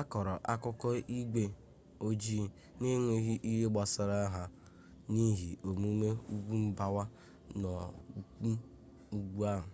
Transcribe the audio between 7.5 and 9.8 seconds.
n'ụkwụ ugwu ahụ